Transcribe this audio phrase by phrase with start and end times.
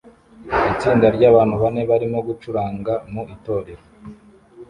[0.73, 3.83] Itsinda ryabantu bane barimo gucuranga mu itorero